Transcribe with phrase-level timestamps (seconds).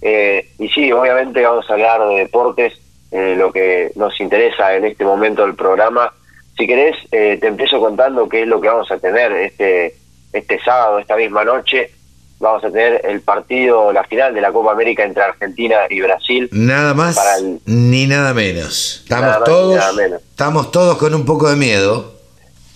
[0.00, 2.72] Eh, y sí, obviamente vamos a hablar de deportes,
[3.10, 6.12] eh, lo que nos interesa en este momento del programa.
[6.56, 9.96] Si querés, eh, te empiezo contando qué es lo que vamos a tener este,
[10.32, 11.90] este sábado, esta misma noche.
[12.38, 16.48] Vamos a tener el partido, la final de la Copa América entre Argentina y Brasil.
[16.52, 17.18] Nada más
[17.64, 19.00] ni nada menos.
[19.02, 22.16] Estamos todos, estamos todos con un poco de miedo.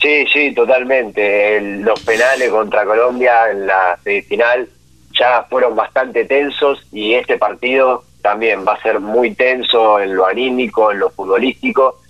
[0.00, 1.60] Sí, sí, totalmente.
[1.60, 4.66] los penales contra Colombia en la semifinal
[5.18, 10.26] ya fueron bastante tensos y este partido también va a ser muy tenso en lo
[10.26, 12.00] anímico, en lo futbolístico.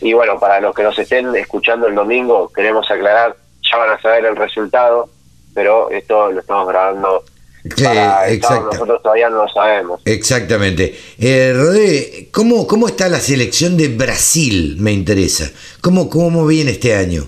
[0.00, 3.36] Y bueno, para los que nos estén escuchando el domingo, queremos aclarar,
[3.68, 5.08] ya van a saber el resultado,
[5.54, 7.24] pero esto lo estamos grabando.
[7.76, 8.70] Sí, exacto.
[8.72, 10.00] Nosotros todavía no lo sabemos.
[10.04, 10.94] Exactamente.
[11.18, 14.76] Eh, Rodé, ¿cómo, ¿cómo está la selección de Brasil?
[14.78, 15.50] Me interesa.
[15.82, 17.24] ¿Cómo, cómo viene este año?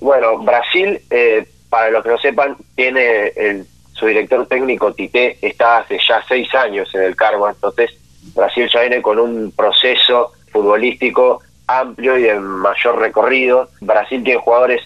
[0.00, 5.78] Bueno, Brasil, eh, para los que no sepan, tiene el, su director técnico Tite, está
[5.78, 7.90] hace ya seis años en el cargo, entonces
[8.34, 13.68] Brasil ya viene con un proceso futbolístico amplio y de mayor recorrido.
[13.80, 14.82] Brasil tiene jugadores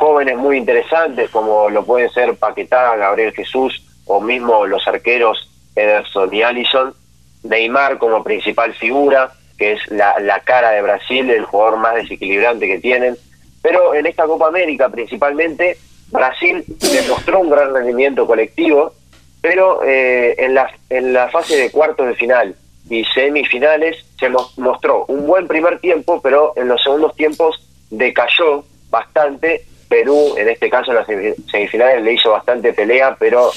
[0.00, 6.32] jóvenes muy interesantes, como lo pueden ser Paquetá, Gabriel Jesús, o mismo los arqueros Ederson
[6.32, 6.94] y Allison.
[7.42, 12.66] Neymar como principal figura, que es la, la cara de Brasil, el jugador más desequilibrante
[12.66, 13.14] que tienen.
[13.60, 15.76] Pero en esta Copa América principalmente,
[16.10, 18.94] Brasil demostró un gran rendimiento colectivo,
[19.42, 22.54] pero eh, en, la, en la fase de cuartos de final
[22.88, 29.66] y semifinales se mostró un buen primer tiempo, pero en los segundos tiempos decayó bastante.
[29.90, 31.06] Perú, en este caso en las
[31.50, 33.50] semifinales, le hizo bastante pelea, pero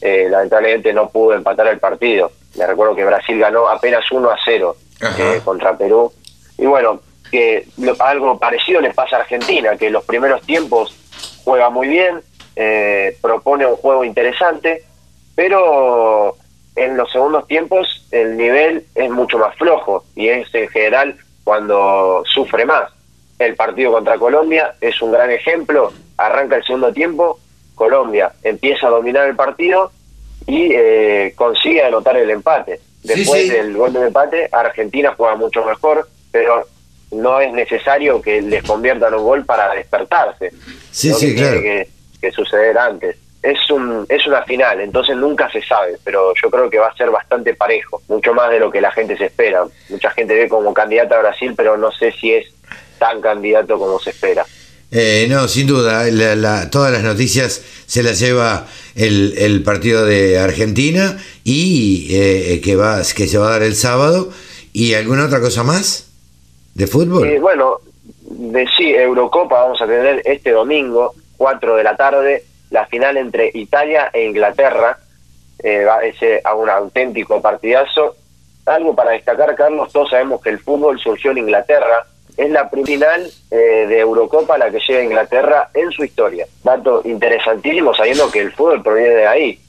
[0.00, 2.32] eh, lamentablemente no pudo empatar el partido.
[2.56, 6.12] Le recuerdo que Brasil ganó apenas 1 a 0 eh, contra Perú.
[6.58, 7.68] Y bueno, que
[8.00, 10.92] algo parecido le pasa a Argentina, que en los primeros tiempos
[11.44, 12.20] juega muy bien,
[12.56, 14.82] eh, propone un juego interesante,
[15.36, 16.34] pero
[16.74, 22.24] en los segundos tiempos el nivel es mucho más flojo y es en general cuando
[22.26, 22.95] sufre más.
[23.38, 27.38] El partido contra Colombia es un gran ejemplo, arranca el segundo tiempo,
[27.74, 29.92] Colombia empieza a dominar el partido
[30.46, 32.80] y eh, consigue anotar el empate.
[33.02, 36.66] Después del gol del empate, Argentina juega mucho mejor, pero
[37.12, 40.50] no es necesario que les conviertan un gol para despertarse.
[40.90, 41.60] Sí, sí, que claro.
[41.60, 41.88] Tiene
[42.20, 43.16] que, suceder antes.
[43.42, 46.96] Es, un, es una final, entonces nunca se sabe, pero yo creo que va a
[46.96, 49.64] ser bastante parejo, mucho más de lo que la gente se espera.
[49.88, 52.52] Mucha gente ve como candidata a Brasil, pero no sé si es
[52.98, 54.44] tan candidato como se espera.
[54.90, 56.04] Eh, no, sin duda,
[56.70, 63.02] todas las noticias se las lleva el, el partido de Argentina y eh, que, va,
[63.14, 64.30] que se va a dar el sábado.
[64.72, 66.06] ¿Y alguna otra cosa más?
[66.74, 67.26] ¿De fútbol?
[67.26, 67.80] Eh, bueno,
[68.20, 73.50] de sí, Eurocopa vamos a tener este domingo, 4 de la tarde, la final entre
[73.54, 74.98] Italia e Inglaterra.
[75.58, 78.16] Eh, va a ser un auténtico partidazo.
[78.66, 82.06] Algo para destacar, Carlos, todos sabemos que el fútbol surgió en Inglaterra.
[82.36, 83.56] Es la final eh,
[83.88, 86.46] de Eurocopa la que llega a Inglaterra en su historia.
[86.62, 89.60] Dato interesantísimo, sabiendo que el fútbol proviene de ahí.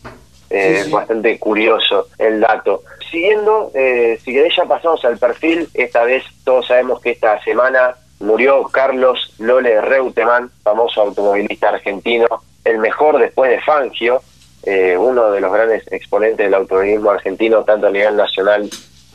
[0.50, 6.24] Es bastante curioso el dato siguiendo, eh, si querés ya pasamos al perfil, esta vez
[6.44, 12.28] todos sabemos que esta semana murió Carlos Lole Reutemann, famoso automovilista argentino,
[12.64, 14.22] el mejor después de Fangio,
[14.64, 18.70] eh, uno de los grandes exponentes del automovilismo argentino, tanto a nivel nacional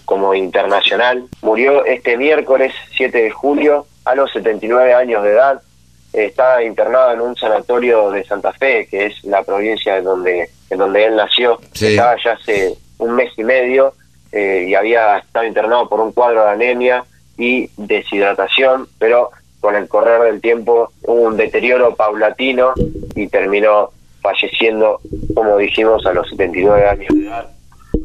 [0.05, 1.25] como internacional.
[1.43, 5.63] Murió este miércoles 7 de julio a los 79 años de edad.
[6.13, 10.79] Estaba internado en un sanatorio de Santa Fe, que es la provincia en donde, en
[10.79, 11.59] donde él nació.
[11.75, 13.95] Estaba ya hace un mes y medio
[14.31, 17.05] eh, y había estado internado por un cuadro de anemia
[17.39, 22.73] y deshidratación, pero con el correr del tiempo hubo un deterioro paulatino
[23.15, 23.91] y terminó
[24.21, 25.01] falleciendo,
[25.35, 27.51] como dijimos, a los 79 años de edad.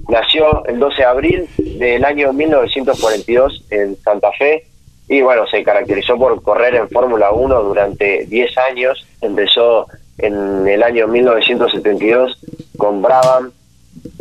[0.10, 4.66] Nació el 12 de abril del año 1942 en Santa Fe
[5.10, 9.08] y bueno, se caracterizó por correr en Fórmula 1 durante 10 años.
[9.22, 9.88] Empezó
[10.18, 12.38] en el año 1972
[12.78, 13.52] con Brabham,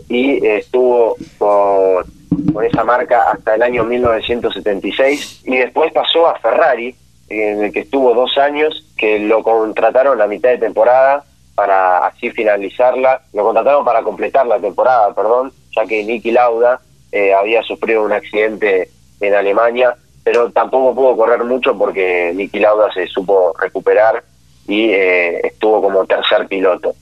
[0.08, 6.94] y estuvo con esa marca hasta el año 1976 y después pasó a Ferrari,
[7.28, 11.24] en el que estuvo dos años, que lo contrataron a mitad de temporada
[11.54, 16.81] para así finalizarla, lo contrataron para completar la temporada, perdón, ya que Nicky Lauda
[17.12, 18.88] eh, había sufrido un accidente
[19.20, 19.94] en Alemania,
[20.25, 24.25] pero tampoco pudo correr mucho porque Nicky Lauda se supo recuperar
[24.67, 26.94] y eh, estuvo como tercer piloto.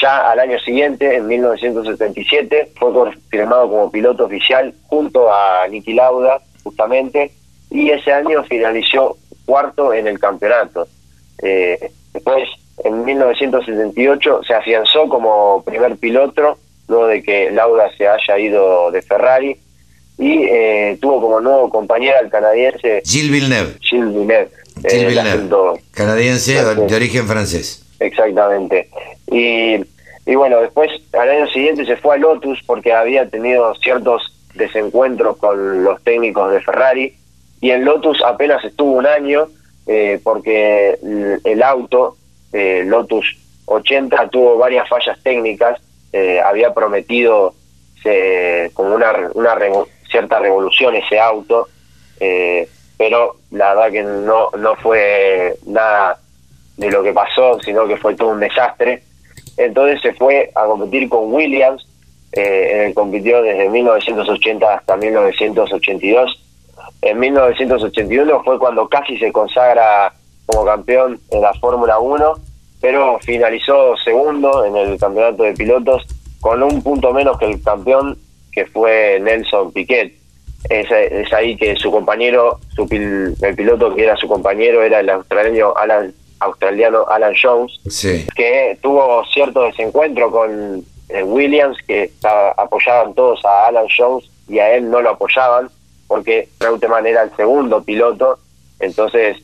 [0.00, 6.40] Ya al año siguiente, en 1977, fue confirmado como piloto oficial junto a Niki Lauda,
[6.62, 7.32] justamente,
[7.70, 10.86] y ese año finalizó cuarto en el campeonato.
[11.42, 12.48] Eh, después,
[12.84, 19.02] en 1978, se afianzó como primer piloto, luego de que Lauda se haya ido de
[19.02, 19.56] Ferrari,
[20.18, 23.74] y eh, tuvo como nuevo compañero al canadiense Gilles Villeneuve.
[23.80, 24.50] Gilles Villeneuve.
[24.88, 27.84] Gilles Villeneuve, canadiense de origen francés.
[28.00, 28.88] Exactamente.
[29.30, 29.76] Y,
[30.26, 35.36] y bueno, después al año siguiente se fue a Lotus porque había tenido ciertos desencuentros
[35.36, 37.14] con los técnicos de Ferrari
[37.60, 39.48] y en Lotus apenas estuvo un año
[39.86, 40.98] eh, porque
[41.44, 42.16] el auto
[42.52, 43.36] eh, Lotus
[43.66, 45.80] 80 tuvo varias fallas técnicas,
[46.12, 47.54] eh, había prometido
[48.72, 49.54] como una, una
[50.10, 51.68] cierta revolución ese auto,
[52.96, 56.18] pero la verdad que no, no fue nada
[56.78, 59.02] de lo que pasó, sino que fue todo un desastre.
[59.56, 61.86] Entonces se fue a competir con Williams,
[62.32, 66.44] eh, en el compitió desde 1980 hasta 1982.
[67.02, 70.12] En 1981 fue cuando casi se consagra
[70.46, 72.34] como campeón en la Fórmula 1,
[72.80, 76.06] pero finalizó segundo en el campeonato de pilotos
[76.40, 78.16] con un punto menos que el campeón
[78.52, 80.14] que fue Nelson Piquet.
[80.68, 85.08] Es, es ahí que su compañero, su el piloto que era su compañero era el
[85.08, 87.80] australiano Alan australiano Alan Jones,
[88.34, 92.12] que tuvo cierto desencuentro con eh, Williams, que
[92.56, 95.68] apoyaban todos a Alan Jones y a él no lo apoyaban,
[96.06, 98.38] porque Reutemann era el segundo piloto,
[98.78, 99.38] entonces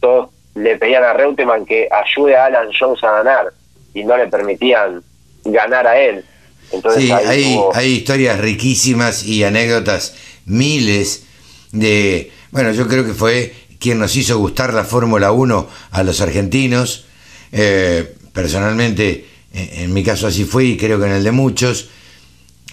[0.00, 3.52] todos le pedían a Reutemann que ayude a Alan Jones a ganar
[3.94, 5.02] y no le permitían
[5.44, 6.24] ganar a él.
[6.72, 10.16] Entonces, sí, hay, hay historias riquísimas y anécdotas,
[10.46, 11.26] miles
[11.72, 12.30] de...
[12.52, 17.06] Bueno, yo creo que fue quien nos hizo gustar la Fórmula 1 a los argentinos.
[17.50, 21.90] Eh, personalmente, en, mi caso así fue y creo que en el de muchos.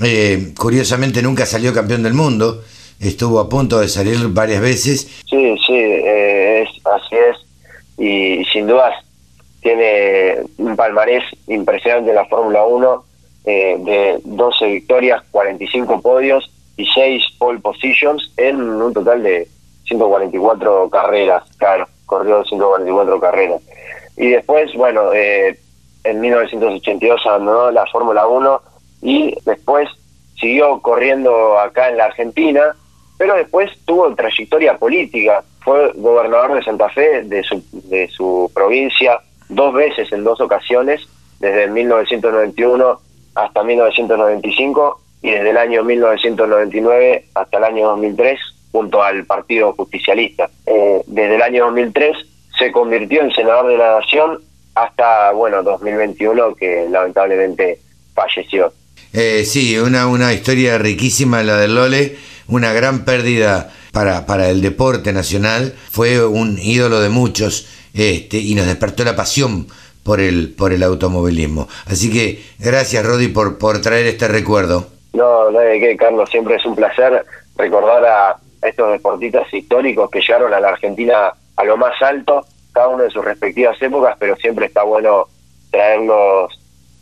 [0.03, 2.63] Eh, curiosamente nunca salió campeón del mundo,
[2.99, 5.07] estuvo a punto de salir varias veces.
[5.27, 7.46] Sí, sí, eh, es, así es.
[7.97, 8.93] Y sin dudas
[9.61, 13.03] tiene un palmarés impresionante en la Fórmula 1
[13.45, 19.47] de 12 victorias, 45 podios y 6 pole positions en un total de
[19.85, 23.61] 144 carreras, claro, corrió 144 carreras.
[24.15, 25.57] Y después, bueno, eh,
[26.03, 28.61] en 1982 abandonó la Fórmula 1
[29.01, 29.89] y después
[30.39, 32.75] siguió corriendo acá en la Argentina,
[33.17, 35.43] pero después tuvo trayectoria política.
[35.67, 39.19] Fue gobernador de Santa Fe, de su, de su provincia,
[39.49, 41.01] dos veces en dos ocasiones,
[41.41, 43.01] desde 1991
[43.35, 48.39] hasta 1995 y desde el año 1999 hasta el año 2003
[48.71, 50.49] junto al Partido Justicialista.
[50.65, 52.15] Eh, desde el año 2003
[52.57, 54.39] se convirtió en senador de la Nación
[54.73, 57.79] hasta, bueno, 2021 que lamentablemente
[58.15, 58.71] falleció.
[59.11, 62.15] Eh, sí, una, una historia riquísima la del Lole,
[62.47, 68.53] una gran pérdida para, para el deporte nacional, fue un ídolo de muchos este, y
[68.53, 69.65] nos despertó la pasión
[70.03, 71.67] por el, por el automovilismo.
[71.87, 74.85] Así que gracias Rodi por, por traer este recuerdo.
[75.13, 80.11] No, no hay de qué, Carlos, siempre es un placer recordar a, estos deportistas históricos
[80.11, 84.15] que llegaron a la Argentina a lo más alto, cada uno de sus respectivas épocas,
[84.19, 85.25] pero siempre está bueno
[85.71, 86.53] traerlos